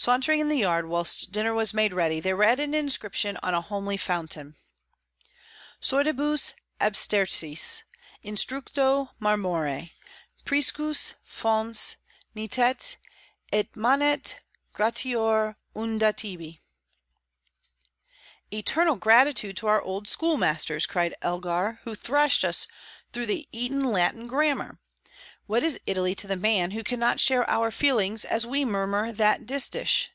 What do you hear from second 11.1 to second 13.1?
Fons nitet,